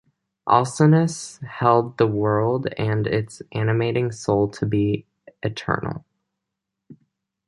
Alcinous 0.49 1.37
held 1.47 1.99
the 1.99 2.07
world 2.07 2.65
and 2.75 3.05
its 3.05 3.43
animating 3.51 4.11
soul 4.11 4.47
to 4.49 4.65
be 4.65 5.05
eternal. 5.43 6.03